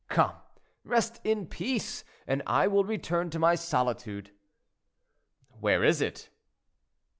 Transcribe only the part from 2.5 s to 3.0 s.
will